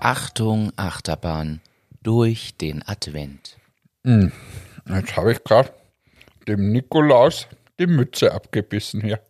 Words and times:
Achtung, 0.00 0.72
Achterbahn 0.76 1.60
durch 2.02 2.56
den 2.56 2.82
Advent. 2.86 3.56
Hm, 4.04 4.32
Jetzt 4.88 5.16
habe 5.16 5.32
ich 5.32 5.42
gerade 5.42 5.72
dem 6.46 6.70
Nikolaus 6.70 7.48
die 7.78 7.86
Mütze 7.86 8.32
abgebissen 8.32 9.00
hier. 9.02 9.20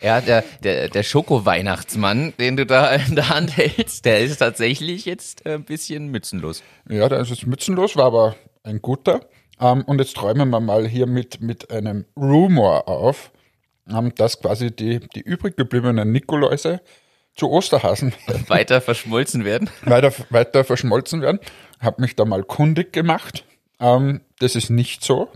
Ja, 0.00 0.20
der, 0.20 0.44
der, 0.62 0.88
der 0.88 1.02
Schoko-Weihnachtsmann, 1.02 2.32
den 2.38 2.56
du 2.56 2.66
da 2.66 2.94
in 2.94 3.14
der 3.14 3.28
Hand 3.28 3.56
hältst, 3.56 4.04
der 4.04 4.20
ist 4.20 4.38
tatsächlich 4.38 5.04
jetzt 5.04 5.46
ein 5.46 5.64
bisschen 5.64 6.08
mützenlos. 6.08 6.62
Ja, 6.88 7.08
der 7.08 7.20
ist 7.20 7.30
jetzt 7.30 7.46
mützenlos, 7.46 7.96
war 7.96 8.06
aber 8.06 8.36
ein 8.62 8.80
guter. 8.82 9.20
Ähm, 9.60 9.82
und 9.82 9.98
jetzt 9.98 10.14
träumen 10.16 10.50
wir 10.50 10.60
mal 10.60 10.86
hier 10.86 11.06
mit, 11.06 11.40
mit 11.40 11.70
einem 11.70 12.04
Rumor 12.16 12.88
auf, 12.88 13.32
ähm, 13.88 14.14
dass 14.14 14.40
quasi 14.40 14.74
die, 14.74 15.00
die 15.00 15.20
übrig 15.20 15.56
gebliebenen 15.56 16.12
Nikoläuse 16.12 16.80
zu 17.34 17.50
Osterhasen 17.50 18.12
Weiter 18.48 18.80
verschmolzen 18.80 19.44
werden. 19.44 19.70
weiter, 19.82 20.12
weiter 20.30 20.64
verschmolzen 20.64 21.22
werden. 21.22 21.40
Habe 21.80 22.02
mich 22.02 22.16
da 22.16 22.24
mal 22.24 22.44
kundig 22.44 22.92
gemacht. 22.92 23.44
Ähm, 23.80 24.20
das 24.38 24.54
ist 24.54 24.70
nicht 24.70 25.02
so. 25.04 25.28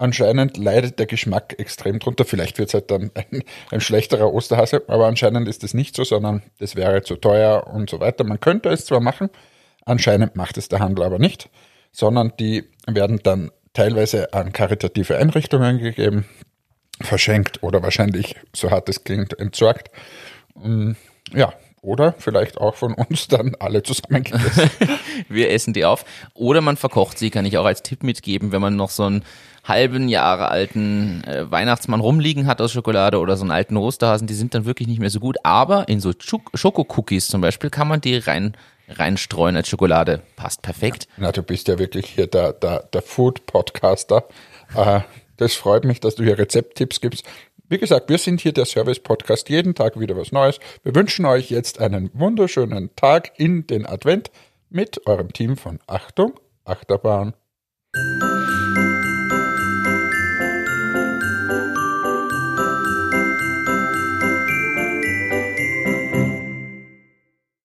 Anscheinend 0.00 0.56
leidet 0.56 1.00
der 1.00 1.06
Geschmack 1.06 1.58
extrem 1.58 1.98
drunter. 1.98 2.24
Vielleicht 2.24 2.58
wird 2.58 2.68
es 2.68 2.74
halt 2.74 2.90
dann 2.90 3.10
ein, 3.14 3.42
ein 3.72 3.80
schlechterer 3.80 4.32
Osterhase, 4.32 4.82
aber 4.86 5.06
anscheinend 5.06 5.48
ist 5.48 5.64
das 5.64 5.74
nicht 5.74 5.96
so, 5.96 6.04
sondern 6.04 6.42
das 6.58 6.76
wäre 6.76 7.02
zu 7.02 7.16
teuer 7.16 7.66
und 7.66 7.90
so 7.90 7.98
weiter. 7.98 8.22
Man 8.22 8.38
könnte 8.38 8.68
es 8.68 8.86
zwar 8.86 9.00
machen, 9.00 9.28
anscheinend 9.84 10.36
macht 10.36 10.56
es 10.56 10.68
der 10.68 10.78
Handel 10.78 11.04
aber 11.04 11.18
nicht, 11.18 11.50
sondern 11.90 12.32
die 12.38 12.64
werden 12.86 13.20
dann 13.24 13.50
teilweise 13.72 14.32
an 14.32 14.52
karitative 14.52 15.16
Einrichtungen 15.18 15.78
gegeben, 15.78 16.26
verschenkt 17.00 17.62
oder 17.62 17.82
wahrscheinlich, 17.82 18.36
so 18.54 18.70
hart 18.70 18.88
es 18.88 19.02
klingt, 19.02 19.38
entsorgt. 19.38 19.90
Mm, 20.62 20.92
Ja, 21.34 21.52
oder 21.82 22.14
vielleicht 22.18 22.58
auch 22.58 22.74
von 22.74 22.94
uns 22.94 23.28
dann 23.28 23.54
alle 23.60 23.82
zusammengegessen. 23.82 24.70
Wir 25.28 25.50
essen 25.50 25.72
die 25.74 25.84
auf. 25.84 26.04
Oder 26.34 26.60
man 26.60 26.76
verkocht 26.76 27.18
sie, 27.18 27.30
kann 27.30 27.46
ich 27.46 27.56
auch 27.58 27.64
als 27.64 27.82
Tipp 27.82 28.02
mitgeben, 28.02 28.50
wenn 28.52 28.60
man 28.60 28.76
noch 28.76 28.90
so 28.90 29.04
einen 29.04 29.24
halben 29.64 30.08
Jahre 30.08 30.48
alten 30.50 31.22
äh, 31.24 31.50
Weihnachtsmann 31.50 32.00
rumliegen 32.00 32.46
hat 32.46 32.60
aus 32.60 32.72
Schokolade 32.72 33.18
oder 33.18 33.36
so 33.36 33.42
einen 33.42 33.50
alten 33.50 33.76
Osterhasen, 33.76 34.26
die 34.26 34.34
sind 34.34 34.54
dann 34.54 34.64
wirklich 34.64 34.88
nicht 34.88 34.98
mehr 34.98 35.10
so 35.10 35.20
gut. 35.20 35.36
Aber 35.44 35.88
in 35.88 36.00
so 36.00 36.10
Schok- 36.10 36.50
Schokocookies 36.54 37.28
zum 37.28 37.40
Beispiel 37.42 37.68
kann 37.70 37.86
man 37.88 38.00
die 38.00 38.16
rein 38.16 38.56
reinstreuen 38.90 39.54
als 39.54 39.68
Schokolade. 39.68 40.22
Passt 40.36 40.62
perfekt. 40.62 41.08
Na, 41.18 41.30
du 41.30 41.42
bist 41.42 41.68
ja 41.68 41.78
wirklich 41.78 42.06
hier 42.06 42.26
der, 42.26 42.54
der, 42.54 42.84
der 42.84 43.02
Food-Podcaster. 43.02 44.24
Äh, 44.74 45.00
das 45.36 45.54
freut 45.54 45.84
mich, 45.84 46.00
dass 46.00 46.14
du 46.14 46.24
hier 46.24 46.38
Rezepttipps 46.38 47.00
gibst. 47.02 47.24
Wie 47.70 47.76
gesagt, 47.76 48.08
wir 48.08 48.16
sind 48.16 48.40
hier 48.40 48.52
der 48.52 48.64
Service-Podcast, 48.64 49.50
jeden 49.50 49.74
Tag 49.74 50.00
wieder 50.00 50.16
was 50.16 50.32
Neues. 50.32 50.58
Wir 50.84 50.94
wünschen 50.94 51.26
euch 51.26 51.50
jetzt 51.50 51.80
einen 51.80 52.10
wunderschönen 52.14 52.96
Tag 52.96 53.32
in 53.38 53.66
den 53.66 53.84
Advent 53.84 54.30
mit 54.70 55.06
eurem 55.06 55.34
Team 55.34 55.58
von 55.58 55.78
Achtung, 55.86 56.40
Achterbahn. 56.64 57.34